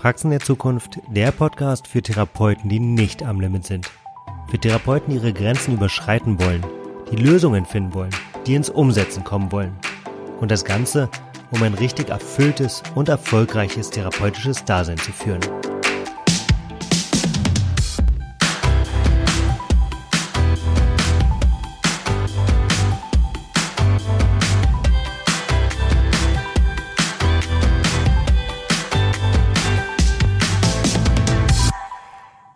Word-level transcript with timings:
Praxen 0.00 0.30
der 0.30 0.40
Zukunft, 0.40 0.98
der 1.08 1.30
Podcast 1.30 1.86
für 1.86 2.00
Therapeuten, 2.00 2.70
die 2.70 2.80
nicht 2.80 3.22
am 3.22 3.38
Limit 3.38 3.66
sind. 3.66 3.90
Für 4.50 4.58
Therapeuten, 4.58 5.10
die 5.10 5.16
ihre 5.16 5.34
Grenzen 5.34 5.74
überschreiten 5.74 6.40
wollen, 6.40 6.64
die 7.12 7.16
Lösungen 7.16 7.66
finden 7.66 7.92
wollen, 7.92 8.14
die 8.46 8.54
ins 8.54 8.70
Umsetzen 8.70 9.24
kommen 9.24 9.52
wollen. 9.52 9.76
Und 10.40 10.50
das 10.50 10.64
Ganze, 10.64 11.10
um 11.50 11.62
ein 11.62 11.74
richtig 11.74 12.08
erfülltes 12.08 12.82
und 12.94 13.10
erfolgreiches 13.10 13.90
therapeutisches 13.90 14.64
Dasein 14.64 14.96
zu 14.96 15.12
führen. 15.12 15.42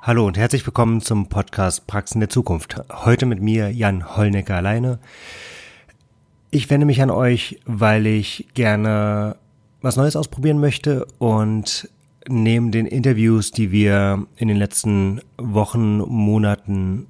Hallo 0.06 0.26
und 0.26 0.36
herzlich 0.36 0.66
willkommen 0.66 1.00
zum 1.00 1.30
Podcast 1.30 1.86
Praxen 1.86 2.20
der 2.20 2.28
Zukunft. 2.28 2.76
Heute 2.92 3.24
mit 3.24 3.40
mir 3.40 3.70
Jan 3.70 4.14
Hollnecker 4.18 4.54
alleine. 4.54 4.98
Ich 6.50 6.68
wende 6.68 6.84
mich 6.84 7.00
an 7.00 7.08
euch, 7.08 7.58
weil 7.64 8.06
ich 8.06 8.46
gerne 8.52 9.36
was 9.80 9.96
Neues 9.96 10.14
ausprobieren 10.14 10.60
möchte 10.60 11.06
und 11.18 11.88
neben 12.28 12.70
den 12.70 12.84
Interviews, 12.84 13.50
die 13.50 13.72
wir 13.72 14.26
in 14.36 14.48
den 14.48 14.58
letzten 14.58 15.22
Wochen, 15.38 16.00
Monaten 16.00 17.06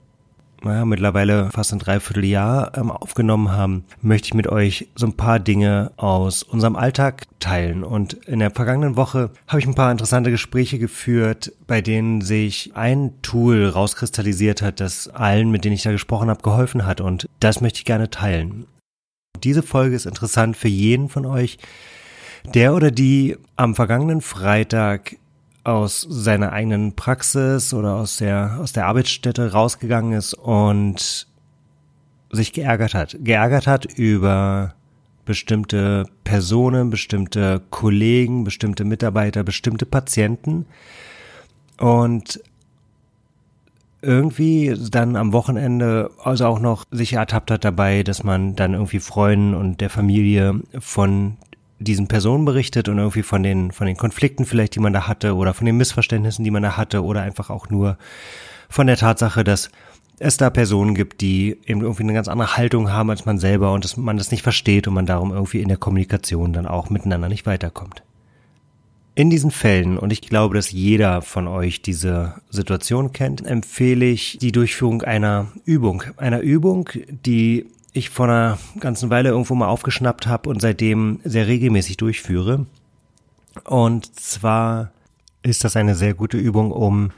naja, 0.64 0.84
mittlerweile 0.84 1.50
fast 1.50 1.72
ein 1.72 1.78
Dreivierteljahr 1.78 2.76
ähm, 2.76 2.90
aufgenommen 2.90 3.52
haben, 3.52 3.84
möchte 4.00 4.28
ich 4.28 4.34
mit 4.34 4.46
euch 4.46 4.88
so 4.94 5.06
ein 5.06 5.16
paar 5.16 5.38
Dinge 5.38 5.92
aus 5.96 6.42
unserem 6.42 6.76
Alltag 6.76 7.24
teilen. 7.38 7.84
Und 7.84 8.14
in 8.14 8.38
der 8.38 8.50
vergangenen 8.50 8.96
Woche 8.96 9.30
habe 9.46 9.60
ich 9.60 9.66
ein 9.66 9.74
paar 9.74 9.92
interessante 9.92 10.30
Gespräche 10.30 10.78
geführt, 10.78 11.52
bei 11.66 11.80
denen 11.80 12.22
sich 12.22 12.72
ein 12.74 13.12
Tool 13.22 13.66
rauskristallisiert 13.68 14.62
hat, 14.62 14.80
das 14.80 15.08
allen, 15.08 15.50
mit 15.50 15.64
denen 15.64 15.74
ich 15.74 15.82
da 15.82 15.92
gesprochen 15.92 16.30
habe, 16.30 16.42
geholfen 16.42 16.86
hat. 16.86 17.00
Und 17.00 17.28
das 17.40 17.60
möchte 17.60 17.78
ich 17.78 17.84
gerne 17.84 18.10
teilen. 18.10 18.66
Diese 19.42 19.62
Folge 19.62 19.96
ist 19.96 20.06
interessant 20.06 20.56
für 20.56 20.68
jeden 20.68 21.08
von 21.08 21.26
euch, 21.26 21.58
der 22.54 22.74
oder 22.74 22.90
die 22.90 23.36
am 23.56 23.74
vergangenen 23.74 24.20
Freitag 24.20 25.16
aus 25.64 26.06
seiner 26.08 26.52
eigenen 26.52 26.94
Praxis 26.94 27.72
oder 27.72 27.96
aus 27.96 28.18
der, 28.18 28.58
aus 28.60 28.72
der 28.72 28.86
Arbeitsstätte 28.86 29.52
rausgegangen 29.52 30.12
ist 30.12 30.34
und 30.34 31.26
sich 32.30 32.52
geärgert 32.52 32.94
hat. 32.94 33.16
Geärgert 33.20 33.66
hat 33.66 33.86
über 33.86 34.74
bestimmte 35.24 36.04
Personen, 36.22 36.90
bestimmte 36.90 37.62
Kollegen, 37.70 38.44
bestimmte 38.44 38.84
Mitarbeiter, 38.84 39.42
bestimmte 39.42 39.86
Patienten 39.86 40.66
und 41.78 42.40
irgendwie 44.02 44.76
dann 44.90 45.16
am 45.16 45.32
Wochenende 45.32 46.10
also 46.22 46.46
auch 46.46 46.60
noch 46.60 46.84
sich 46.90 47.14
ertappt 47.14 47.50
hat 47.50 47.64
dabei, 47.64 48.02
dass 48.02 48.22
man 48.22 48.54
dann 48.54 48.74
irgendwie 48.74 49.00
Freunden 49.00 49.54
und 49.54 49.80
der 49.80 49.88
Familie 49.88 50.60
von 50.78 51.38
diesen 51.84 52.08
Personen 52.08 52.44
berichtet 52.44 52.88
und 52.88 52.98
irgendwie 52.98 53.22
von 53.22 53.42
den, 53.42 53.70
von 53.70 53.86
den 53.86 53.96
Konflikten 53.96 54.44
vielleicht, 54.46 54.74
die 54.74 54.80
man 54.80 54.92
da 54.92 55.06
hatte 55.06 55.34
oder 55.34 55.54
von 55.54 55.66
den 55.66 55.76
Missverständnissen, 55.76 56.44
die 56.44 56.50
man 56.50 56.62
da 56.62 56.76
hatte 56.76 57.04
oder 57.04 57.22
einfach 57.22 57.50
auch 57.50 57.70
nur 57.70 57.98
von 58.68 58.86
der 58.86 58.96
Tatsache, 58.96 59.44
dass 59.44 59.70
es 60.18 60.36
da 60.36 60.50
Personen 60.50 60.94
gibt, 60.94 61.20
die 61.20 61.56
eben 61.66 61.80
irgendwie 61.80 62.04
eine 62.04 62.12
ganz 62.12 62.28
andere 62.28 62.56
Haltung 62.56 62.90
haben 62.90 63.10
als 63.10 63.26
man 63.26 63.38
selber 63.38 63.72
und 63.72 63.84
dass 63.84 63.96
man 63.96 64.16
das 64.16 64.30
nicht 64.30 64.42
versteht 64.42 64.86
und 64.86 64.94
man 64.94 65.06
darum 65.06 65.32
irgendwie 65.32 65.60
in 65.60 65.68
der 65.68 65.76
Kommunikation 65.76 66.52
dann 66.52 66.66
auch 66.66 66.90
miteinander 66.90 67.28
nicht 67.28 67.46
weiterkommt. 67.46 68.02
In 69.16 69.30
diesen 69.30 69.52
Fällen, 69.52 69.96
und 69.96 70.12
ich 70.12 70.22
glaube, 70.22 70.56
dass 70.56 70.72
jeder 70.72 71.22
von 71.22 71.46
euch 71.46 71.82
diese 71.82 72.34
Situation 72.50 73.12
kennt, 73.12 73.46
empfehle 73.46 74.06
ich 74.06 74.38
die 74.40 74.50
Durchführung 74.50 75.02
einer 75.02 75.52
Übung. 75.64 76.02
Einer 76.16 76.40
Übung, 76.40 76.88
die 77.08 77.66
ich 77.94 78.10
vor 78.10 78.26
einer 78.26 78.58
ganzen 78.80 79.08
Weile 79.08 79.30
irgendwo 79.30 79.54
mal 79.54 79.68
aufgeschnappt 79.68 80.26
habe 80.26 80.50
und 80.50 80.60
seitdem 80.60 81.20
sehr 81.24 81.46
regelmäßig 81.46 81.96
durchführe. 81.96 82.66
Und 83.64 84.18
zwar 84.18 84.90
ist 85.42 85.64
das 85.64 85.76
eine 85.76 85.94
sehr 85.94 86.12
gute 86.12 86.36
Übung, 86.36 86.72
um 86.72 87.12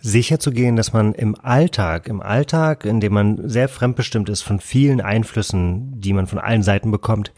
sicher 0.00 0.38
zu 0.38 0.52
gehen, 0.52 0.76
dass 0.76 0.92
man 0.92 1.12
im 1.12 1.34
Alltag, 1.34 2.06
im 2.06 2.22
Alltag, 2.22 2.84
in 2.84 3.00
dem 3.00 3.14
man 3.14 3.48
sehr 3.48 3.68
fremdbestimmt 3.68 4.28
ist 4.28 4.42
von 4.42 4.60
vielen 4.60 5.00
Einflüssen, 5.00 6.00
die 6.00 6.12
man 6.12 6.28
von 6.28 6.38
allen 6.38 6.62
Seiten 6.62 6.92
bekommt, 6.92 7.32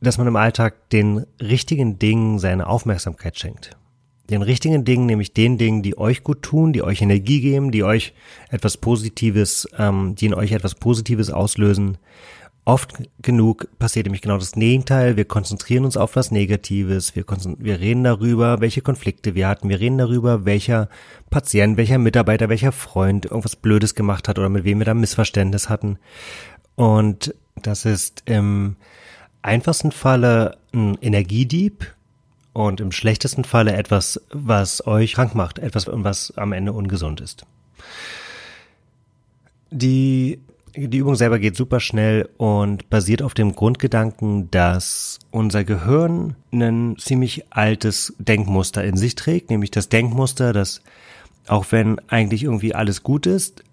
dass 0.00 0.16
man 0.16 0.26
im 0.26 0.36
Alltag 0.36 0.88
den 0.90 1.26
richtigen 1.40 1.98
Dingen 1.98 2.38
seine 2.38 2.66
Aufmerksamkeit 2.68 3.38
schenkt 3.38 3.76
den 4.30 4.42
richtigen 4.42 4.84
Dingen, 4.84 5.06
nämlich 5.06 5.32
den 5.32 5.58
Dingen, 5.58 5.82
die 5.82 5.98
euch 5.98 6.22
gut 6.22 6.42
tun, 6.42 6.72
die 6.72 6.82
euch 6.82 7.02
Energie 7.02 7.40
geben, 7.40 7.70
die 7.70 7.84
euch 7.84 8.14
etwas 8.50 8.76
Positives, 8.76 9.68
ähm, 9.78 10.14
die 10.14 10.26
in 10.26 10.34
euch 10.34 10.52
etwas 10.52 10.74
Positives 10.74 11.30
auslösen. 11.30 11.98
Oft 12.64 12.92
genug 13.20 13.66
passiert 13.80 14.06
nämlich 14.06 14.22
genau 14.22 14.38
das 14.38 14.52
Gegenteil. 14.52 15.16
Wir 15.16 15.24
konzentrieren 15.24 15.84
uns 15.84 15.96
auf 15.96 16.14
was 16.14 16.30
Negatives. 16.30 17.16
Wir, 17.16 17.24
wir 17.58 17.80
reden 17.80 18.04
darüber, 18.04 18.60
welche 18.60 18.82
Konflikte 18.82 19.34
wir 19.34 19.48
hatten. 19.48 19.68
Wir 19.68 19.80
reden 19.80 19.98
darüber, 19.98 20.44
welcher 20.44 20.88
Patient, 21.28 21.76
welcher 21.76 21.98
Mitarbeiter, 21.98 22.48
welcher 22.48 22.70
Freund 22.70 23.24
irgendwas 23.24 23.56
Blödes 23.56 23.96
gemacht 23.96 24.28
hat 24.28 24.38
oder 24.38 24.48
mit 24.48 24.62
wem 24.62 24.78
wir 24.78 24.84
da 24.84 24.94
Missverständnis 24.94 25.68
hatten. 25.68 25.98
Und 26.76 27.34
das 27.56 27.84
ist 27.84 28.22
im 28.26 28.76
einfachsten 29.42 29.90
Falle 29.90 30.56
ein 30.72 30.96
Energiedieb, 31.00 31.92
und 32.52 32.80
im 32.80 32.92
schlechtesten 32.92 33.44
Falle 33.44 33.74
etwas, 33.74 34.20
was 34.30 34.86
euch 34.86 35.14
krank 35.14 35.34
macht, 35.34 35.58
etwas, 35.58 35.86
was 35.90 36.36
am 36.36 36.52
Ende 36.52 36.72
ungesund 36.72 37.20
ist. 37.20 37.46
Die, 39.70 40.40
die 40.76 40.98
Übung 40.98 41.14
selber 41.14 41.38
geht 41.38 41.56
super 41.56 41.80
schnell 41.80 42.28
und 42.36 42.90
basiert 42.90 43.22
auf 43.22 43.34
dem 43.34 43.54
Grundgedanken, 43.54 44.50
dass 44.50 45.18
unser 45.30 45.64
Gehirn 45.64 46.36
ein 46.52 46.96
ziemlich 46.98 47.44
altes 47.50 48.14
Denkmuster 48.18 48.84
in 48.84 48.96
sich 48.96 49.14
trägt, 49.14 49.50
nämlich 49.50 49.70
das 49.70 49.88
Denkmuster, 49.88 50.52
dass 50.52 50.82
auch 51.48 51.66
wenn 51.70 51.98
eigentlich 52.08 52.44
irgendwie 52.44 52.74
alles 52.74 53.02
gut 53.02 53.26
ist, 53.26 53.64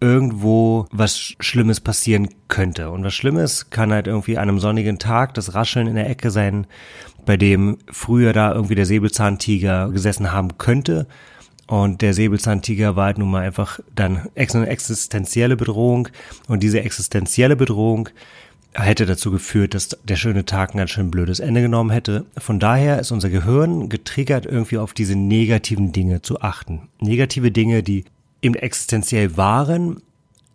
irgendwo 0.00 0.86
was 0.92 1.34
Schlimmes 1.40 1.80
passieren 1.80 2.28
könnte. 2.48 2.90
Und 2.90 3.04
was 3.04 3.14
Schlimmes 3.14 3.70
kann 3.70 3.92
halt 3.92 4.06
irgendwie 4.06 4.38
an 4.38 4.48
einem 4.48 4.58
sonnigen 4.58 4.98
Tag 4.98 5.34
das 5.34 5.54
Rascheln 5.54 5.86
in 5.86 5.96
der 5.96 6.08
Ecke 6.08 6.30
sein, 6.30 6.66
bei 7.26 7.36
dem 7.36 7.78
früher 7.90 8.32
da 8.32 8.52
irgendwie 8.52 8.74
der 8.74 8.86
Säbelzahntiger 8.86 9.90
gesessen 9.90 10.32
haben 10.32 10.58
könnte. 10.58 11.06
Und 11.66 12.00
der 12.00 12.14
Säbelzahntiger 12.14 12.96
war 12.96 13.06
halt 13.06 13.18
nun 13.18 13.30
mal 13.30 13.42
einfach 13.42 13.80
dann 13.94 14.28
eine 14.36 14.66
existenzielle 14.68 15.56
Bedrohung. 15.56 16.08
Und 16.46 16.62
diese 16.62 16.80
existenzielle 16.80 17.56
Bedrohung 17.56 18.08
hätte 18.74 19.06
dazu 19.06 19.30
geführt, 19.30 19.74
dass 19.74 19.88
der 20.04 20.16
schöne 20.16 20.44
Tag 20.44 20.74
ein 20.74 20.78
ganz 20.78 20.90
schön 20.90 21.10
blödes 21.10 21.40
Ende 21.40 21.60
genommen 21.60 21.90
hätte. 21.90 22.26
Von 22.38 22.58
daher 22.58 23.00
ist 23.00 23.10
unser 23.10 23.28
Gehirn 23.28 23.88
getriggert, 23.88 24.46
irgendwie 24.46 24.78
auf 24.78 24.94
diese 24.94 25.16
negativen 25.16 25.92
Dinge 25.92 26.22
zu 26.22 26.40
achten. 26.40 26.88
Negative 27.00 27.50
Dinge, 27.50 27.82
die 27.82 28.04
eben 28.42 28.54
existenziell 28.54 29.36
waren, 29.36 30.02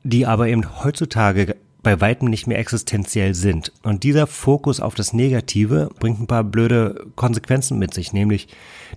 die 0.04 0.26
aber 0.26 0.48
eben 0.48 0.84
heutzutage 0.84 1.56
bei 1.84 2.00
weitem 2.00 2.30
nicht 2.30 2.48
mehr 2.48 2.58
existenziell 2.58 3.36
sind. 3.36 3.74
Und 3.84 4.04
dieser 4.04 4.26
Fokus 4.26 4.80
auf 4.80 4.96
das 4.96 5.12
Negative 5.12 5.90
bringt 6.00 6.22
ein 6.22 6.28
paar 6.28 6.46
blöde 6.46 7.06
Konsequenzen 7.16 7.78
mit 7.78 7.94
sich, 7.94 8.14
nämlich, 8.14 8.48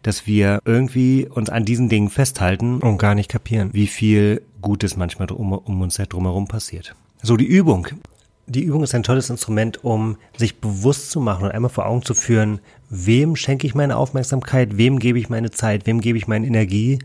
dass 0.02 0.26
wir 0.26 0.60
irgendwie 0.64 1.26
uns 1.26 1.50
an 1.50 1.64
diesen 1.64 1.88
Dingen 1.88 2.08
festhalten 2.08 2.78
und 2.78 2.98
gar 2.98 3.16
nicht 3.16 3.28
kapieren, 3.28 3.70
wie 3.72 3.88
viel 3.88 4.41
Gutes 4.62 4.97
manchmal 4.97 5.30
um, 5.32 5.53
um 5.53 5.82
uns 5.82 5.97
drumherum 5.97 6.47
passiert. 6.47 6.94
So, 7.22 7.36
die 7.36 7.47
Übung. 7.47 7.88
Die 8.47 8.62
Übung 8.62 8.84
ist 8.84 8.94
ein 8.94 9.03
tolles 9.03 9.28
Instrument, 9.28 9.82
um 9.82 10.16
sich 10.36 10.60
bewusst 10.60 11.10
zu 11.10 11.20
machen 11.20 11.47
und 11.47 11.50
einmal 11.50 11.70
vor 11.70 11.86
Augen 11.86 12.03
zu 12.03 12.14
führen, 12.14 12.60
wem 12.88 13.34
schenke 13.34 13.66
ich 13.66 13.74
meine 13.74 13.97
Aufmerksamkeit, 13.97 14.77
wem 14.77 15.00
gebe 15.00 15.18
ich 15.18 15.28
meine 15.28 15.50
Zeit, 15.50 15.86
wem 15.86 16.00
gebe 16.00 16.16
ich 16.16 16.28
meine 16.28 16.47
Energie 16.47 17.00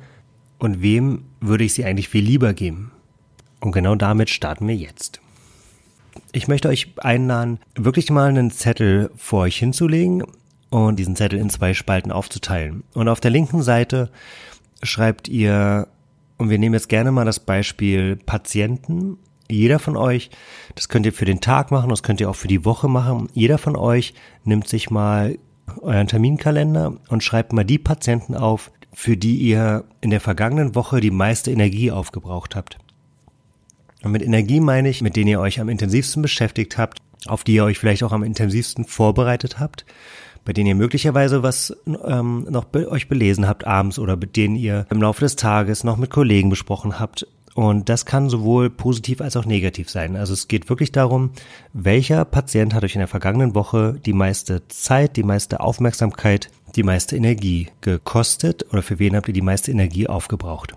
und 0.61 0.83
wem 0.83 1.23
würde 1.39 1.63
ich 1.63 1.73
sie 1.73 1.83
eigentlich 1.83 2.07
viel 2.07 2.23
lieber 2.23 2.53
geben. 2.53 2.91
Und 3.59 3.71
genau 3.71 3.95
damit 3.95 4.29
starten 4.29 4.67
wir 4.67 4.75
jetzt. 4.75 5.19
Ich 6.33 6.47
möchte 6.47 6.69
euch 6.69 6.93
einladen, 6.97 7.59
wirklich 7.75 8.11
mal 8.11 8.29
einen 8.29 8.51
Zettel 8.51 9.09
vor 9.17 9.41
euch 9.41 9.57
hinzulegen 9.57 10.23
und 10.69 10.99
diesen 10.99 11.15
Zettel 11.15 11.39
in 11.39 11.49
zwei 11.49 11.73
Spalten 11.73 12.11
aufzuteilen. 12.11 12.83
Und 12.93 13.07
auf 13.09 13.19
der 13.19 13.31
linken 13.31 13.63
Seite 13.63 14.11
schreibt 14.83 15.27
ihr, 15.27 15.87
und 16.37 16.51
wir 16.51 16.59
nehmen 16.59 16.75
jetzt 16.75 16.89
gerne 16.89 17.11
mal 17.11 17.25
das 17.25 17.39
Beispiel 17.39 18.15
Patienten. 18.15 19.17
Jeder 19.49 19.79
von 19.79 19.97
euch, 19.97 20.29
das 20.75 20.89
könnt 20.89 21.07
ihr 21.07 21.13
für 21.13 21.25
den 21.25 21.41
Tag 21.41 21.71
machen, 21.71 21.89
das 21.89 22.03
könnt 22.03 22.21
ihr 22.21 22.29
auch 22.29 22.35
für 22.35 22.47
die 22.47 22.65
Woche 22.65 22.87
machen. 22.87 23.29
Jeder 23.33 23.57
von 23.57 23.75
euch 23.75 24.13
nimmt 24.43 24.67
sich 24.67 24.91
mal 24.91 25.39
euren 25.81 26.07
Terminkalender 26.07 26.97
und 27.09 27.23
schreibt 27.23 27.51
mal 27.51 27.65
die 27.65 27.79
Patienten 27.79 28.35
auf, 28.35 28.71
für 28.93 29.17
die 29.17 29.37
ihr 29.37 29.85
in 30.01 30.09
der 30.09 30.21
vergangenen 30.21 30.75
Woche 30.75 30.99
die 30.99 31.11
meiste 31.11 31.51
Energie 31.51 31.91
aufgebraucht 31.91 32.55
habt. 32.55 32.77
Und 34.03 34.11
mit 34.11 34.21
Energie 34.21 34.59
meine 34.59 34.89
ich, 34.89 35.01
mit 35.01 35.15
denen 35.15 35.29
ihr 35.29 35.39
euch 35.39 35.59
am 35.59 35.69
intensivsten 35.69 36.21
beschäftigt 36.21 36.77
habt, 36.77 36.99
auf 37.27 37.43
die 37.43 37.53
ihr 37.53 37.63
euch 37.63 37.77
vielleicht 37.77 38.03
auch 38.03 38.11
am 38.11 38.23
intensivsten 38.23 38.85
vorbereitet 38.85 39.59
habt, 39.59 39.85
bei 40.43 40.53
denen 40.53 40.67
ihr 40.67 40.75
möglicherweise 40.75 41.43
was 41.43 41.75
ähm, 41.85 42.47
noch 42.49 42.65
be 42.65 42.89
euch 42.89 43.07
belesen 43.07 43.47
habt 43.47 43.67
abends 43.67 43.99
oder 43.99 44.17
mit 44.17 44.35
denen 44.35 44.55
ihr 44.55 44.87
im 44.89 45.01
Laufe 45.01 45.21
des 45.21 45.35
Tages 45.35 45.83
noch 45.83 45.97
mit 45.97 46.09
Kollegen 46.09 46.49
besprochen 46.49 46.99
habt. 46.99 47.27
Und 47.53 47.89
das 47.89 48.05
kann 48.05 48.29
sowohl 48.29 48.69
positiv 48.69 49.19
als 49.19 49.35
auch 49.35 49.45
negativ 49.45 49.89
sein. 49.89 50.15
Also 50.15 50.33
es 50.33 50.47
geht 50.47 50.69
wirklich 50.69 50.93
darum, 50.93 51.31
welcher 51.73 52.23
Patient 52.23 52.73
hat 52.73 52.83
euch 52.83 52.95
in 52.95 52.99
der 52.99 53.09
vergangenen 53.09 53.55
Woche 53.55 53.99
die 54.05 54.13
meiste 54.13 54.67
Zeit, 54.69 55.17
die 55.17 55.23
meiste 55.23 55.59
Aufmerksamkeit, 55.59 56.49
die 56.75 56.83
meiste 56.83 57.15
Energie 57.15 57.67
gekostet 57.81 58.65
oder 58.71 58.81
für 58.81 58.99
wen 58.99 59.15
habt 59.15 59.27
ihr 59.27 59.33
die 59.33 59.41
meiste 59.41 59.71
Energie 59.71 60.07
aufgebraucht. 60.07 60.73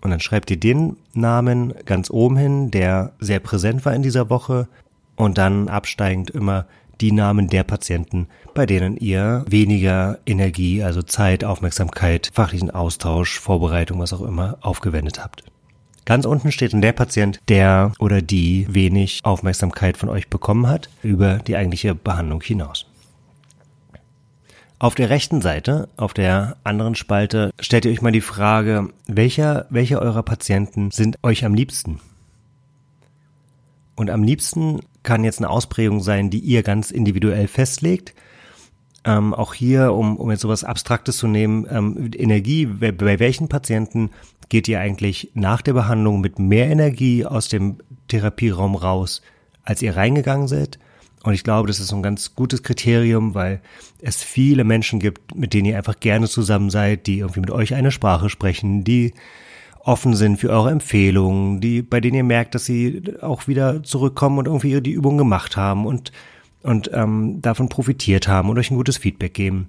Und 0.00 0.10
dann 0.10 0.20
schreibt 0.20 0.50
ihr 0.50 0.56
den 0.58 0.96
Namen 1.12 1.74
ganz 1.84 2.10
oben 2.10 2.36
hin, 2.36 2.70
der 2.70 3.12
sehr 3.20 3.40
präsent 3.40 3.84
war 3.84 3.94
in 3.94 4.02
dieser 4.02 4.30
Woche 4.30 4.68
und 5.16 5.36
dann 5.36 5.68
absteigend 5.68 6.30
immer 6.30 6.66
die 7.00 7.12
Namen 7.12 7.48
der 7.48 7.64
Patienten, 7.64 8.28
bei 8.54 8.66
denen 8.66 8.96
ihr 8.96 9.44
weniger 9.48 10.18
Energie, 10.26 10.82
also 10.82 11.02
Zeit, 11.02 11.44
Aufmerksamkeit, 11.44 12.30
fachlichen 12.32 12.70
Austausch, 12.70 13.38
Vorbereitung, 13.38 14.00
was 14.00 14.12
auch 14.12 14.22
immer, 14.22 14.58
aufgewendet 14.60 15.22
habt. 15.22 15.44
Ganz 16.04 16.24
unten 16.24 16.50
steht 16.50 16.72
dann 16.72 16.82
der 16.82 16.92
Patient, 16.92 17.40
der 17.48 17.92
oder 17.98 18.20
die 18.22 18.66
wenig 18.68 19.20
Aufmerksamkeit 19.22 19.96
von 19.96 20.08
euch 20.08 20.28
bekommen 20.28 20.66
hat, 20.66 20.88
über 21.02 21.36
die 21.38 21.56
eigentliche 21.56 21.94
Behandlung 21.94 22.42
hinaus. 22.42 22.89
Auf 24.80 24.94
der 24.94 25.10
rechten 25.10 25.42
Seite, 25.42 25.90
auf 25.98 26.14
der 26.14 26.56
anderen 26.64 26.94
Spalte, 26.94 27.52
stellt 27.60 27.84
ihr 27.84 27.90
euch 27.90 28.00
mal 28.00 28.12
die 28.12 28.22
Frage, 28.22 28.88
welcher, 29.06 29.66
welcher 29.68 30.00
eurer 30.00 30.22
Patienten 30.22 30.90
sind 30.90 31.18
euch 31.22 31.44
am 31.44 31.52
liebsten? 31.52 32.00
Und 33.94 34.08
am 34.08 34.22
liebsten 34.22 34.80
kann 35.02 35.22
jetzt 35.22 35.38
eine 35.38 35.50
Ausprägung 35.50 36.00
sein, 36.00 36.30
die 36.30 36.38
ihr 36.38 36.62
ganz 36.62 36.90
individuell 36.90 37.46
festlegt. 37.46 38.14
Ähm, 39.04 39.34
auch 39.34 39.52
hier, 39.52 39.92
um, 39.92 40.16
um 40.16 40.30
jetzt 40.30 40.40
sowas 40.40 40.64
Abstraktes 40.64 41.18
zu 41.18 41.26
nehmen, 41.26 41.66
ähm, 41.70 42.10
Energie, 42.16 42.64
bei, 42.64 42.90
bei 42.90 43.18
welchen 43.18 43.50
Patienten 43.50 44.08
geht 44.48 44.66
ihr 44.66 44.80
eigentlich 44.80 45.30
nach 45.34 45.60
der 45.60 45.74
Behandlung 45.74 46.22
mit 46.22 46.38
mehr 46.38 46.70
Energie 46.70 47.26
aus 47.26 47.48
dem 47.48 47.80
Therapieraum 48.08 48.76
raus, 48.76 49.20
als 49.62 49.82
ihr 49.82 49.94
reingegangen 49.94 50.48
seid? 50.48 50.78
Und 51.22 51.34
ich 51.34 51.44
glaube, 51.44 51.68
das 51.68 51.80
ist 51.80 51.92
ein 51.92 52.02
ganz 52.02 52.34
gutes 52.34 52.62
Kriterium, 52.62 53.34
weil 53.34 53.60
es 54.00 54.22
viele 54.22 54.64
Menschen 54.64 55.00
gibt, 55.00 55.34
mit 55.34 55.52
denen 55.52 55.66
ihr 55.66 55.76
einfach 55.76 56.00
gerne 56.00 56.28
zusammen 56.28 56.70
seid, 56.70 57.06
die 57.06 57.18
irgendwie 57.18 57.40
mit 57.40 57.50
euch 57.50 57.74
eine 57.74 57.90
Sprache 57.90 58.30
sprechen, 58.30 58.84
die 58.84 59.12
offen 59.84 60.14
sind 60.14 60.38
für 60.38 60.50
eure 60.50 60.70
Empfehlungen, 60.70 61.60
die, 61.60 61.82
bei 61.82 62.00
denen 62.00 62.16
ihr 62.16 62.24
merkt, 62.24 62.54
dass 62.54 62.64
sie 62.64 63.02
auch 63.20 63.48
wieder 63.48 63.82
zurückkommen 63.82 64.38
und 64.38 64.46
irgendwie 64.46 64.80
die 64.80 64.92
Übung 64.92 65.18
gemacht 65.18 65.56
haben 65.56 65.86
und, 65.86 66.12
und 66.62 66.90
ähm, 66.94 67.42
davon 67.42 67.68
profitiert 67.68 68.28
haben 68.28 68.48
und 68.48 68.58
euch 68.58 68.70
ein 68.70 68.76
gutes 68.76 68.98
Feedback 68.98 69.34
geben. 69.34 69.68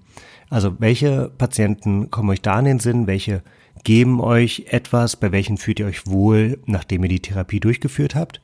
Also 0.49 0.79
welche 0.79 1.31
Patienten 1.37 2.11
kommen 2.11 2.29
euch 2.29 2.41
da 2.41 2.59
in 2.59 2.65
den 2.65 2.79
Sinn, 2.79 3.07
welche 3.07 3.41
geben 3.83 4.19
euch 4.21 4.65
etwas, 4.69 5.15
bei 5.15 5.31
welchen 5.31 5.57
fühlt 5.57 5.79
ihr 5.79 5.85
euch 5.85 6.05
wohl, 6.07 6.59
nachdem 6.65 7.03
ihr 7.03 7.09
die 7.09 7.21
Therapie 7.21 7.59
durchgeführt 7.59 8.15
habt? 8.15 8.41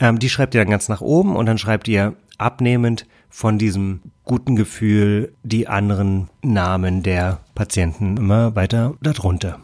Ähm, 0.00 0.18
die 0.18 0.28
schreibt 0.28 0.54
ihr 0.54 0.60
dann 0.60 0.70
ganz 0.70 0.88
nach 0.88 1.00
oben 1.00 1.36
und 1.36 1.46
dann 1.46 1.58
schreibt 1.58 1.88
ihr 1.88 2.16
abnehmend 2.38 3.06
von 3.28 3.58
diesem 3.58 4.00
guten 4.24 4.56
Gefühl 4.56 5.34
die 5.42 5.68
anderen 5.68 6.28
Namen 6.42 7.02
der 7.02 7.40
Patienten 7.54 8.16
immer 8.16 8.56
weiter 8.56 8.94
darunter. 9.02 9.60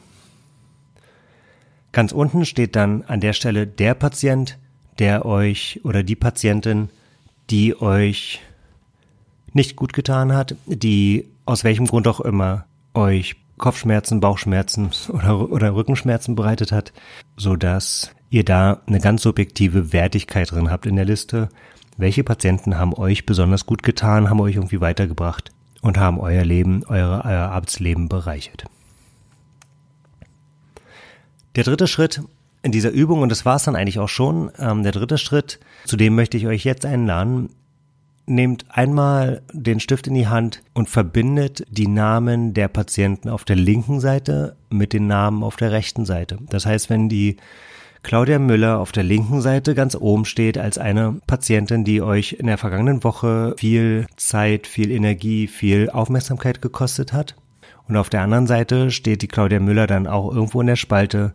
Ganz 1.92 2.12
unten 2.12 2.44
steht 2.44 2.76
dann 2.76 3.02
an 3.02 3.20
der 3.20 3.32
Stelle 3.32 3.66
der 3.66 3.94
Patient, 3.94 4.58
der 4.98 5.26
euch 5.26 5.80
oder 5.82 6.02
die 6.02 6.16
Patientin, 6.16 6.88
die 7.50 7.80
euch 7.80 8.40
nicht 9.52 9.74
gut 9.74 9.92
getan 9.92 10.32
hat, 10.32 10.54
die 10.66 11.26
aus 11.46 11.64
welchem 11.64 11.86
Grund 11.86 12.06
auch 12.06 12.20
immer 12.20 12.66
euch 12.94 13.36
Kopfschmerzen, 13.60 14.20
Bauchschmerzen 14.20 14.90
oder, 15.08 15.50
oder 15.50 15.74
Rückenschmerzen 15.74 16.34
bereitet 16.34 16.72
hat, 16.72 16.92
so 17.36 17.54
dass 17.54 18.10
ihr 18.30 18.44
da 18.44 18.80
eine 18.86 19.00
ganz 19.00 19.22
subjektive 19.22 19.92
Wertigkeit 19.92 20.50
drin 20.50 20.70
habt 20.70 20.86
in 20.86 20.96
der 20.96 21.04
Liste. 21.04 21.48
Welche 21.96 22.24
Patienten 22.24 22.78
haben 22.78 22.94
euch 22.94 23.26
besonders 23.26 23.66
gut 23.66 23.82
getan, 23.82 24.30
haben 24.30 24.40
euch 24.40 24.56
irgendwie 24.56 24.80
weitergebracht 24.80 25.52
und 25.82 25.98
haben 25.98 26.18
euer 26.18 26.44
Leben, 26.44 26.82
euer, 26.88 27.22
euer 27.24 27.50
Arbeitsleben 27.50 28.08
bereichert. 28.08 28.64
Der 31.56 31.64
dritte 31.64 31.86
Schritt 31.86 32.22
in 32.62 32.72
dieser 32.72 32.90
Übung, 32.90 33.22
und 33.22 33.30
das 33.30 33.44
war 33.44 33.56
es 33.56 33.64
dann 33.64 33.76
eigentlich 33.76 33.98
auch 33.98 34.08
schon, 34.08 34.50
ähm, 34.58 34.82
der 34.82 34.92
dritte 34.92 35.18
Schritt, 35.18 35.60
zu 35.84 35.96
dem 35.96 36.14
möchte 36.14 36.36
ich 36.36 36.46
euch 36.46 36.64
jetzt 36.64 36.84
einladen, 36.84 37.50
nehmt 38.30 38.64
einmal 38.70 39.42
den 39.52 39.80
Stift 39.80 40.06
in 40.06 40.14
die 40.14 40.28
Hand 40.28 40.62
und 40.72 40.88
verbindet 40.88 41.64
die 41.68 41.88
Namen 41.88 42.54
der 42.54 42.68
Patienten 42.68 43.28
auf 43.28 43.44
der 43.44 43.56
linken 43.56 44.00
Seite 44.00 44.56
mit 44.70 44.92
den 44.92 45.06
Namen 45.06 45.42
auf 45.42 45.56
der 45.56 45.72
rechten 45.72 46.06
Seite. 46.06 46.38
Das 46.48 46.64
heißt, 46.64 46.88
wenn 46.88 47.08
die 47.08 47.36
Claudia 48.02 48.38
Müller 48.38 48.78
auf 48.78 48.92
der 48.92 49.02
linken 49.02 49.42
Seite 49.42 49.74
ganz 49.74 49.94
oben 49.94 50.24
steht 50.24 50.56
als 50.56 50.78
eine 50.78 51.20
Patientin, 51.26 51.84
die 51.84 52.00
euch 52.00 52.32
in 52.32 52.46
der 52.46 52.56
vergangenen 52.56 53.04
Woche 53.04 53.54
viel 53.58 54.06
Zeit, 54.16 54.66
viel 54.66 54.90
Energie, 54.90 55.46
viel 55.46 55.90
Aufmerksamkeit 55.90 56.62
gekostet 56.62 57.12
hat, 57.12 57.36
und 57.88 57.96
auf 57.96 58.08
der 58.08 58.22
anderen 58.22 58.46
Seite 58.46 58.92
steht 58.92 59.20
die 59.20 59.28
Claudia 59.28 59.58
Müller 59.58 59.88
dann 59.88 60.06
auch 60.06 60.32
irgendwo 60.32 60.60
in 60.60 60.68
der 60.68 60.76
Spalte 60.76 61.34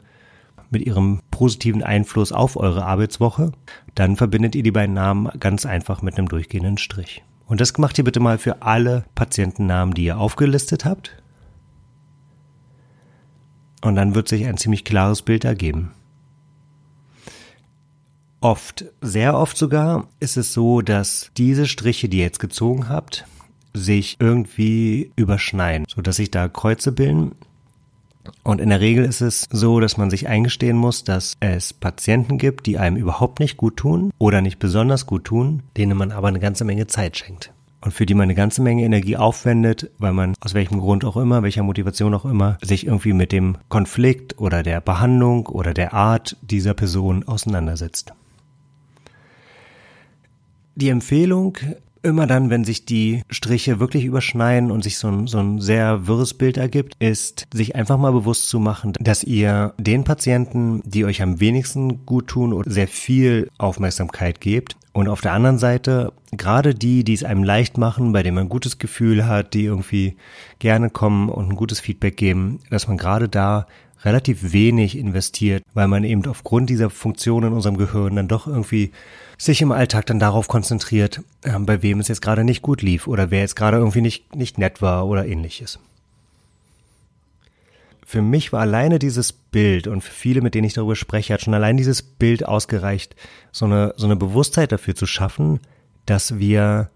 mit 0.75 0.85
ihrem 0.85 1.21
positiven 1.31 1.83
Einfluss 1.83 2.33
auf 2.33 2.57
eure 2.57 2.83
Arbeitswoche. 2.83 3.53
Dann 3.95 4.17
verbindet 4.17 4.55
ihr 4.55 4.63
die 4.63 4.71
beiden 4.71 4.93
Namen 4.93 5.29
ganz 5.39 5.65
einfach 5.65 6.01
mit 6.01 6.17
einem 6.17 6.27
durchgehenden 6.27 6.77
Strich. 6.77 7.23
Und 7.45 7.61
das 7.61 7.77
macht 7.77 7.97
ihr 7.97 8.03
bitte 8.03 8.19
mal 8.19 8.37
für 8.37 8.61
alle 8.61 9.05
Patientennamen, 9.15 9.93
die 9.93 10.03
ihr 10.03 10.17
aufgelistet 10.17 10.83
habt. 10.83 11.15
Und 13.81 13.95
dann 13.95 14.15
wird 14.15 14.27
sich 14.27 14.45
ein 14.47 14.57
ziemlich 14.57 14.83
klares 14.83 15.21
Bild 15.21 15.45
ergeben. 15.45 15.93
Oft, 18.41 18.83
sehr 18.99 19.37
oft 19.37 19.55
sogar, 19.55 20.09
ist 20.19 20.35
es 20.35 20.51
so, 20.51 20.81
dass 20.81 21.31
diese 21.37 21.67
Striche, 21.67 22.09
die 22.09 22.17
ihr 22.17 22.25
jetzt 22.25 22.39
gezogen 22.39 22.89
habt, 22.89 23.25
sich 23.73 24.17
irgendwie 24.19 25.13
überschneiden, 25.15 25.85
so 25.87 26.01
dass 26.01 26.17
sich 26.17 26.31
da 26.31 26.49
Kreuze 26.49 26.91
bilden. 26.91 27.31
Und 28.43 28.61
in 28.61 28.69
der 28.69 28.79
Regel 28.79 29.05
ist 29.05 29.21
es 29.21 29.47
so, 29.51 29.79
dass 29.79 29.97
man 29.97 30.09
sich 30.09 30.27
eingestehen 30.27 30.77
muss, 30.77 31.03
dass 31.03 31.35
es 31.39 31.73
Patienten 31.73 32.37
gibt, 32.37 32.65
die 32.65 32.77
einem 32.77 32.97
überhaupt 32.97 33.39
nicht 33.39 33.57
gut 33.57 33.77
tun 33.77 34.11
oder 34.17 34.41
nicht 34.41 34.59
besonders 34.59 35.05
gut 35.05 35.25
tun, 35.25 35.63
denen 35.77 35.97
man 35.97 36.11
aber 36.11 36.27
eine 36.27 36.39
ganze 36.39 36.65
Menge 36.65 36.87
Zeit 36.87 37.17
schenkt. 37.17 37.51
Und 37.81 37.91
für 37.91 38.07
die 38.07 38.15
man 38.15 38.23
eine 38.23 38.33
ganze 38.35 38.63
Menge 38.63 38.83
Energie 38.83 39.15
aufwendet, 39.15 39.91
weil 39.99 40.11
man 40.11 40.33
aus 40.41 40.55
welchem 40.55 40.79
Grund 40.79 41.05
auch 41.05 41.17
immer, 41.17 41.43
welcher 41.43 41.61
Motivation 41.61 42.15
auch 42.15 42.25
immer, 42.25 42.57
sich 42.63 42.87
irgendwie 42.87 43.13
mit 43.13 43.31
dem 43.31 43.57
Konflikt 43.69 44.39
oder 44.39 44.63
der 44.63 44.81
Behandlung 44.81 45.45
oder 45.45 45.75
der 45.75 45.93
Art 45.93 46.35
dieser 46.41 46.73
Person 46.73 47.23
auseinandersetzt. 47.27 48.13
Die 50.73 50.89
Empfehlung 50.89 51.57
immer 52.05 52.27
dann, 52.27 52.49
wenn 52.49 52.63
sich 52.63 52.85
die 52.85 53.23
Striche 53.29 53.79
wirklich 53.79 54.05
überschneiden 54.05 54.71
und 54.71 54.83
sich 54.83 54.97
so 54.97 55.09
ein, 55.09 55.27
so 55.27 55.39
ein 55.39 55.59
sehr 55.59 56.07
wirres 56.07 56.33
Bild 56.33 56.57
ergibt, 56.57 56.95
ist, 56.99 57.47
sich 57.53 57.75
einfach 57.75 57.97
mal 57.97 58.11
bewusst 58.11 58.47
zu 58.47 58.59
machen, 58.59 58.93
dass 58.99 59.23
ihr 59.23 59.73
den 59.77 60.03
Patienten, 60.03 60.81
die 60.85 61.05
euch 61.05 61.21
am 61.21 61.39
wenigsten 61.39 62.05
gut 62.05 62.27
tun 62.27 62.53
oder 62.53 62.69
sehr 62.71 62.87
viel 62.87 63.49
Aufmerksamkeit 63.57 64.39
gebt, 64.39 64.77
und 64.95 65.09
auf 65.09 65.19
der 65.19 65.33
anderen 65.33 65.57
Seite, 65.57 66.13
gerade 66.31 66.73
die, 66.73 67.03
die 67.03 67.15
es 67.15 67.25
einem 67.25 67.43
leicht 67.43 67.77
machen, 67.77 68.13
bei 68.13 68.23
denen 68.23 68.35
man 68.35 68.45
ein 68.45 68.49
gutes 68.49 68.79
Gefühl 68.79 69.27
hat, 69.27 69.53
die 69.53 69.65
irgendwie 69.65 70.15
gerne 70.59 70.89
kommen 70.89 71.27
und 71.27 71.49
ein 71.49 71.57
gutes 71.57 71.81
Feedback 71.81 72.15
geben, 72.15 72.61
dass 72.69 72.87
man 72.87 72.95
gerade 72.95 73.27
da 73.27 73.67
relativ 74.03 74.53
wenig 74.53 74.97
investiert, 74.97 75.63
weil 75.73 75.87
man 75.87 76.03
eben 76.03 76.25
aufgrund 76.27 76.69
dieser 76.69 76.89
Funktion 76.89 77.43
in 77.43 77.53
unserem 77.53 77.77
Gehirn 77.77 78.15
dann 78.15 78.27
doch 78.27 78.47
irgendwie 78.47 78.91
sich 79.37 79.61
im 79.61 79.71
Alltag 79.71 80.05
dann 80.05 80.19
darauf 80.19 80.47
konzentriert, 80.47 81.21
äh, 81.43 81.57
bei 81.59 81.81
wem 81.81 81.99
es 81.99 82.07
jetzt 82.07 82.21
gerade 82.21 82.43
nicht 82.43 82.61
gut 82.61 82.81
lief 82.81 83.07
oder 83.07 83.31
wer 83.31 83.41
jetzt 83.41 83.55
gerade 83.55 83.77
irgendwie 83.77 84.01
nicht, 84.01 84.35
nicht 84.35 84.57
nett 84.57 84.81
war 84.81 85.07
oder 85.07 85.25
ähnliches. 85.25 85.79
Für 88.05 88.21
mich 88.21 88.53
war 88.53 88.61
alleine 88.61 88.99
dieses 88.99 89.33
Bild 89.33 89.87
und 89.87 90.01
für 90.01 90.11
viele, 90.11 90.41
mit 90.41 90.53
denen 90.53 90.67
ich 90.67 90.73
darüber 90.73 90.95
spreche, 90.95 91.33
hat 91.33 91.41
schon 91.41 91.55
allein 91.55 91.75
dieses 91.75 92.03
Bild 92.03 92.45
ausgereicht, 92.45 93.15
so 93.51 93.65
eine, 93.65 93.93
so 93.97 94.05
eine 94.05 94.15
Bewusstheit 94.15 94.71
dafür 94.71 94.95
zu 94.95 95.07
schaffen, 95.07 95.59
dass 96.05 96.37
wir 96.37 96.91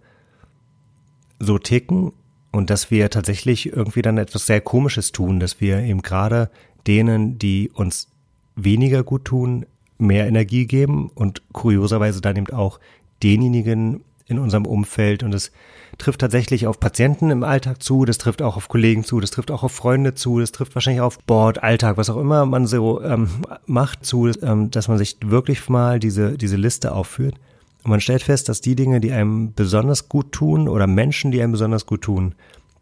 so 1.40 1.58
ticken 1.58 2.14
und 2.52 2.70
dass 2.70 2.92
wir 2.92 3.10
tatsächlich 3.10 3.74
irgendwie 3.74 4.02
dann 4.02 4.18
etwas 4.18 4.46
sehr 4.46 4.62
Komisches 4.62 5.12
tun, 5.12 5.40
dass 5.40 5.62
wir 5.62 5.80
eben 5.80 6.02
gerade 6.02 6.50
denen, 6.88 7.38
die 7.40 7.70
uns 7.74 8.08
weniger 8.56 9.04
gut 9.04 9.26
tun, 9.26 9.66
mehr 9.98 10.28
Energie 10.28 10.66
geben 10.66 11.12
und 11.14 11.42
kurioserweise 11.52 12.22
dann 12.22 12.38
eben 12.38 12.50
auch 12.52 12.80
denjenigen 13.22 14.02
in 14.28 14.40
unserem 14.40 14.66
Umfeld. 14.66 15.24
Und 15.24 15.34
es 15.34 15.52
trifft 15.98 16.22
tatsächlich 16.22 16.68
auf 16.68 16.80
Patienten 16.80 17.32
im 17.32 17.44
Alltag 17.44 17.84
zu, 17.84 18.06
das 18.06 18.18
trifft 18.18 18.42
auch 18.42 18.56
auf 18.56 18.70
Kollegen 18.70 19.04
zu, 19.04 19.20
das 19.20 19.32
trifft 19.32 19.52
auch 19.52 19.64
auf 19.64 19.72
Freunde 19.72 20.14
zu, 20.14 20.40
das 20.40 20.52
trifft 20.52 20.76
wahrscheinlich 20.76 21.02
auf 21.02 21.20
Bord, 21.20 21.62
Alltag, 21.64 21.98
was 21.98 22.10
auch 22.10 22.18
immer 22.18 22.46
man 22.46 22.68
so 22.68 23.02
ähm, 23.02 23.30
macht 23.66 24.06
zu, 24.06 24.30
ähm, 24.42 24.72
dass 24.72 24.88
man 24.88 24.98
sich 24.98 25.18
wirklich 25.26 25.68
mal 25.68 26.00
diese, 26.00 26.38
diese 26.38 26.56
Liste 26.56 26.94
aufführt. 26.94 27.36
Und 27.84 27.92
man 27.92 28.02
stellt 28.02 28.24
fest, 28.24 28.50
dass 28.50 28.62
die 28.62 28.76
Dinge, 28.76 29.02
die 29.02 29.12
einem 29.12 29.54
besonders 29.54 30.10
gut 30.10 30.32
tun 30.32 30.68
oder 30.68 30.88
Menschen, 30.88 31.32
die 31.32 31.42
einem 31.42 31.54
besonders 31.54 31.86
gut 31.86 32.02
tun, 32.02 32.36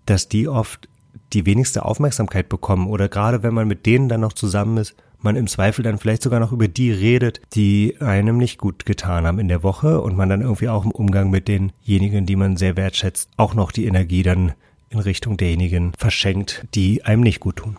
dass 0.06 0.28
die 0.28 0.48
oft 0.48 0.90
die 1.34 1.46
wenigste 1.46 1.86
Aufmerksamkeit 1.86 2.50
bekommen 2.50 2.88
oder 2.88 3.10
gerade 3.10 3.44
wenn 3.44 3.54
man 3.54 3.68
mit 3.68 3.86
denen 3.86 4.10
dann 4.10 4.22
noch 4.22 4.34
zusammen 4.34 4.78
ist, 4.78 4.96
man 5.20 5.36
im 5.36 5.48
Zweifel 5.48 5.84
dann 5.84 5.98
vielleicht 5.98 6.22
sogar 6.22 6.40
noch 6.40 6.52
über 6.52 6.68
die 6.68 6.92
redet, 6.92 7.42
die 7.54 7.98
einem 8.00 8.38
nicht 8.38 8.58
gut 8.58 8.86
getan 8.86 9.26
haben 9.26 9.40
in 9.40 9.48
der 9.48 9.64
Woche 9.64 10.02
und 10.02 10.16
man 10.16 10.30
dann 10.30 10.42
irgendwie 10.42 10.70
auch 10.70 10.86
im 10.86 10.92
Umgang 10.92 11.30
mit 11.30 11.48
denjenigen, 11.48 12.26
die 12.26 12.36
man 12.36 12.58
sehr 12.58 12.78
wertschätzt, 12.78 13.30
auch 13.38 13.54
noch 13.54 13.72
die 13.72 13.86
Energie 13.86 14.24
dann 14.24 14.54
in 14.90 15.00
Richtung 15.00 15.38
derjenigen 15.38 15.92
verschenkt, 15.98 16.66
die 16.76 17.04
einem 17.04 17.22
nicht 17.22 17.40
gut 17.40 17.58
tun. 17.58 17.78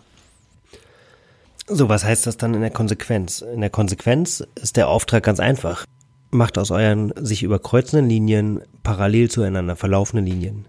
So, 1.67 1.87
was 1.87 2.03
heißt 2.03 2.25
das 2.25 2.37
dann 2.37 2.55
in 2.55 2.61
der 2.61 2.71
Konsequenz? 2.71 3.41
In 3.41 3.61
der 3.61 3.69
Konsequenz 3.69 4.43
ist 4.61 4.75
der 4.75 4.87
Auftrag 4.87 5.23
ganz 5.23 5.39
einfach. 5.39 5.85
Macht 6.31 6.57
aus 6.57 6.71
euren 6.71 7.13
sich 7.15 7.43
überkreuzenden 7.43 8.09
Linien 8.09 8.61
parallel 8.83 9.29
zueinander 9.29 9.75
verlaufende 9.75 10.29
Linien. 10.29 10.65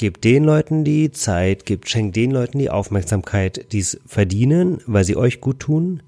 Gebt 0.00 0.24
den 0.24 0.44
Leuten 0.44 0.82
die 0.82 1.10
Zeit, 1.10 1.66
gebt, 1.66 1.90
schenkt 1.90 2.16
den 2.16 2.30
Leuten 2.30 2.58
die 2.58 2.70
Aufmerksamkeit, 2.70 3.70
die 3.70 3.80
es 3.80 4.00
verdienen, 4.06 4.80
weil 4.86 5.04
sie 5.04 5.14
euch 5.14 5.42
gut 5.42 5.60
tun 5.60 6.02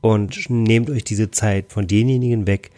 und 0.00 0.48
nehmt 0.48 0.90
euch 0.90 1.02
diese 1.02 1.32
Zeit 1.32 1.72
von 1.72 1.88
denjenigen 1.88 2.46
weg, 2.46 2.70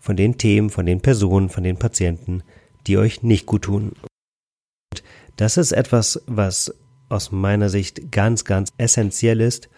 von 0.00 0.16
den 0.16 0.38
Themen, 0.38 0.70
von 0.70 0.86
den 0.86 1.02
Personen, 1.02 1.50
von 1.50 1.62
den 1.62 1.76
Patienten, 1.76 2.42
die 2.86 2.96
euch 2.96 3.22
nicht 3.22 3.44
gut 3.44 3.64
tun. 3.64 3.92
Das 5.36 5.58
ist 5.58 5.72
etwas, 5.72 6.22
was 6.26 6.74
aus 7.10 7.30
meiner 7.30 7.68
Sicht 7.68 8.10
ganz, 8.10 8.46
ganz 8.46 8.72
essentiell 8.78 9.42
ist, 9.42 9.68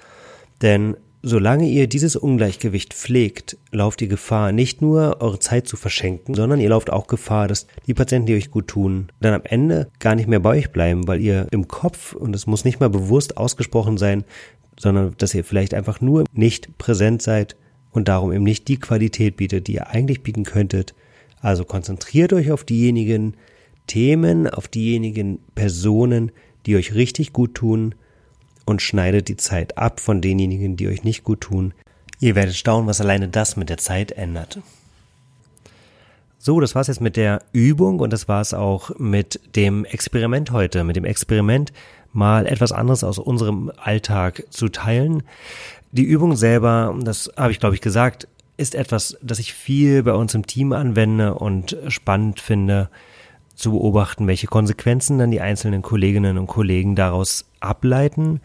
denn 0.62 0.96
Solange 1.26 1.66
ihr 1.66 1.86
dieses 1.86 2.16
Ungleichgewicht 2.16 2.92
pflegt, 2.92 3.56
lauft 3.72 4.02
ihr 4.02 4.08
Gefahr, 4.08 4.52
nicht 4.52 4.82
nur 4.82 5.22
eure 5.22 5.38
Zeit 5.38 5.66
zu 5.66 5.78
verschenken, 5.78 6.34
sondern 6.34 6.60
ihr 6.60 6.68
lauft 6.68 6.90
auch 6.90 7.06
Gefahr, 7.06 7.48
dass 7.48 7.66
die 7.86 7.94
Patienten, 7.94 8.26
die 8.26 8.34
euch 8.34 8.50
gut 8.50 8.68
tun, 8.68 9.08
dann 9.20 9.32
am 9.32 9.40
Ende 9.44 9.88
gar 10.00 10.16
nicht 10.16 10.28
mehr 10.28 10.40
bei 10.40 10.50
euch 10.50 10.70
bleiben, 10.70 11.08
weil 11.08 11.22
ihr 11.22 11.46
im 11.50 11.66
Kopf, 11.66 12.12
und 12.12 12.36
es 12.36 12.46
muss 12.46 12.66
nicht 12.66 12.78
mal 12.78 12.90
bewusst 12.90 13.38
ausgesprochen 13.38 13.96
sein, 13.96 14.24
sondern 14.78 15.14
dass 15.16 15.32
ihr 15.32 15.44
vielleicht 15.44 15.72
einfach 15.72 16.02
nur 16.02 16.24
nicht 16.34 16.76
präsent 16.76 17.22
seid 17.22 17.56
und 17.90 18.08
darum 18.08 18.30
eben 18.30 18.44
nicht 18.44 18.68
die 18.68 18.78
Qualität 18.78 19.38
bietet, 19.38 19.66
die 19.66 19.76
ihr 19.76 19.86
eigentlich 19.86 20.22
bieten 20.22 20.44
könntet. 20.44 20.94
Also 21.40 21.64
konzentriert 21.64 22.34
euch 22.34 22.52
auf 22.52 22.64
diejenigen 22.64 23.34
Themen, 23.86 24.46
auf 24.46 24.68
diejenigen 24.68 25.38
Personen, 25.54 26.32
die 26.66 26.76
euch 26.76 26.94
richtig 26.94 27.32
gut 27.32 27.54
tun 27.54 27.94
und 28.64 28.82
schneidet 28.82 29.28
die 29.28 29.36
Zeit 29.36 29.78
ab 29.78 30.00
von 30.00 30.20
denjenigen, 30.20 30.76
die 30.76 30.88
euch 30.88 31.04
nicht 31.04 31.24
gut 31.24 31.42
tun. 31.42 31.74
Ihr 32.20 32.34
werdet 32.34 32.54
staunen, 32.54 32.86
was 32.86 33.00
alleine 33.00 33.28
das 33.28 33.56
mit 33.56 33.68
der 33.68 33.78
Zeit 33.78 34.12
ändert. 34.12 34.60
So, 36.38 36.60
das 36.60 36.74
war's 36.74 36.88
jetzt 36.88 37.00
mit 37.00 37.16
der 37.16 37.42
Übung 37.52 38.00
und 38.00 38.12
das 38.12 38.28
war's 38.28 38.52
auch 38.52 38.90
mit 38.98 39.40
dem 39.56 39.84
Experiment 39.84 40.50
heute, 40.50 40.84
mit 40.84 40.96
dem 40.96 41.04
Experiment 41.04 41.72
mal 42.12 42.46
etwas 42.46 42.70
anderes 42.70 43.02
aus 43.02 43.18
unserem 43.18 43.72
Alltag 43.76 44.44
zu 44.50 44.68
teilen. 44.68 45.22
Die 45.92 46.02
Übung 46.02 46.36
selber, 46.36 46.94
das 47.02 47.30
habe 47.36 47.52
ich 47.52 47.60
glaube 47.60 47.74
ich 47.74 47.80
gesagt, 47.80 48.28
ist 48.56 48.74
etwas, 48.74 49.16
das 49.22 49.38
ich 49.38 49.54
viel 49.54 50.02
bei 50.02 50.12
uns 50.12 50.34
im 50.34 50.46
Team 50.46 50.72
anwende 50.72 51.34
und 51.34 51.76
spannend 51.88 52.40
finde 52.40 52.88
zu 53.54 53.72
beobachten, 53.72 54.26
welche 54.26 54.46
Konsequenzen 54.46 55.18
dann 55.18 55.30
die 55.30 55.40
einzelnen 55.40 55.82
Kolleginnen 55.82 56.38
und 56.38 56.46
Kollegen 56.46 56.96
daraus 56.96 57.46
ableiten. 57.60 58.40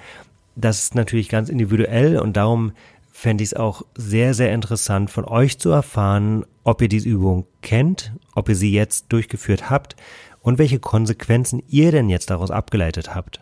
Das 0.56 0.84
ist 0.84 0.96
natürlich 0.96 1.30
ganz 1.30 1.50
individuell 1.50 2.18
und 2.20 2.38
darum 2.38 2.74
fände 3.12 3.44
ich 3.44 3.50
es 3.50 3.54
auch 3.54 3.82
sehr, 3.96 4.34
sehr 4.34 4.54
interessant 4.54 5.10
von 5.10 5.26
euch 5.26 5.60
zu 5.60 5.72
erfahren, 5.72 6.46
ob 6.64 6.82
ihr 6.82 6.88
diese 6.88 7.10
Übung 7.10 7.46
kennt, 7.62 8.14
ob 8.36 8.48
ihr 8.50 8.56
sie 8.56 8.72
jetzt 8.72 9.08
durchgeführt 9.10 9.70
habt 9.70 9.96
und 10.42 10.58
welche 10.58 10.80
Konsequenzen 10.80 11.62
ihr 11.68 11.92
denn 11.92 12.10
jetzt 12.10 12.30
daraus 12.30 12.52
abgeleitet 12.52 13.14
habt. 13.14 13.42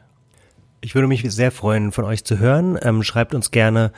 Ich 0.81 0.95
würde 0.95 1.07
mich 1.07 1.23
sehr 1.31 1.51
freuen, 1.51 1.91
von 1.91 2.05
euch 2.05 2.23
zu 2.23 2.39
hören. 2.39 2.77
Ähm, 2.81 3.03
schreibt 3.03 3.35
uns 3.35 3.51
gerne 3.51 3.91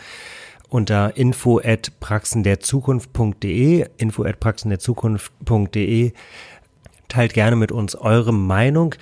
unter 0.70 1.18
info 1.18 1.60
at 1.64 2.00
praxenderzukunft.de, 2.00 3.88
info 3.98 4.24
at 4.24 4.40
praxenderzukunft.de 4.40 6.14
teilt 7.10 7.34
gerne 7.34 7.56
mit 7.56 7.72
uns 7.72 7.96
eure 7.96 8.34
Meinung, 8.34 8.96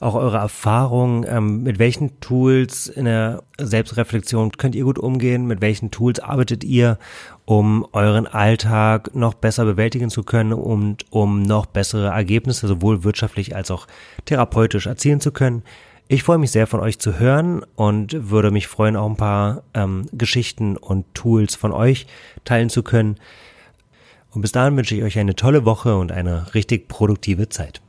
auch 0.00 0.14
eure 0.14 0.38
Erfahrungen, 0.38 1.26
ähm, 1.28 1.62
mit 1.62 1.78
welchen 1.78 2.20
Tools 2.20 2.86
in 2.86 3.04
der 3.04 3.42
Selbstreflexion 3.58 4.52
könnt 4.52 4.74
ihr 4.74 4.84
gut 4.84 4.98
umgehen, 4.98 5.46
mit 5.46 5.60
welchen 5.60 5.90
Tools 5.90 6.20
arbeitet 6.20 6.64
ihr, 6.64 6.98
um 7.44 7.86
euren 7.92 8.26
Alltag 8.26 9.14
noch 9.14 9.34
besser 9.34 9.64
bewältigen 9.64 10.08
zu 10.08 10.22
können 10.22 10.52
und 10.52 11.04
um 11.10 11.42
noch 11.42 11.66
bessere 11.66 12.08
Ergebnisse 12.08 12.66
sowohl 12.68 13.04
wirtschaftlich 13.04 13.54
als 13.54 13.70
auch 13.70 13.86
therapeutisch 14.24 14.86
erzielen 14.86 15.20
zu 15.20 15.32
können. 15.32 15.62
Ich 16.10 16.22
freue 16.22 16.38
mich 16.38 16.52
sehr 16.52 16.66
von 16.66 16.80
euch 16.80 16.98
zu 16.98 17.18
hören 17.18 17.62
und 17.74 18.30
würde 18.30 18.50
mich 18.50 18.66
freuen, 18.66 18.96
auch 18.96 19.10
ein 19.10 19.16
paar 19.16 19.62
ähm, 19.74 20.06
Geschichten 20.12 20.78
und 20.78 21.04
Tools 21.14 21.54
von 21.54 21.70
euch 21.70 22.06
teilen 22.46 22.70
zu 22.70 22.82
können. 22.82 23.18
Und 24.38 24.42
bis 24.42 24.52
dahin 24.52 24.76
wünsche 24.76 24.94
ich 24.94 25.02
euch 25.02 25.18
eine 25.18 25.34
tolle 25.34 25.64
Woche 25.64 25.96
und 25.96 26.12
eine 26.12 26.54
richtig 26.54 26.86
produktive 26.86 27.48
Zeit. 27.48 27.82